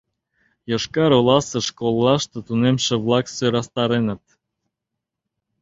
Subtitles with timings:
[0.69, 4.23] Йошкар-Оласе школлаште тунемше-влак сӧрастареныт